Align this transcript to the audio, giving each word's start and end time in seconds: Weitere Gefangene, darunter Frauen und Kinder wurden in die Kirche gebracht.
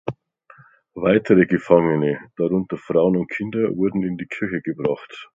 Weitere 0.95 1.45
Gefangene, 1.45 2.17
darunter 2.35 2.75
Frauen 2.77 3.15
und 3.17 3.29
Kinder 3.29 3.77
wurden 3.77 4.01
in 4.01 4.17
die 4.17 4.25
Kirche 4.25 4.59
gebracht. 4.63 5.29